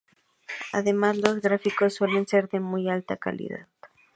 Además 0.73 1.17
los 1.19 1.41
gráficos 1.41 1.93
suelen 1.93 2.25
ser 2.27 2.49
de 2.49 2.59
muy 2.59 2.89
alta 2.89 3.17
calidad. 3.17 3.67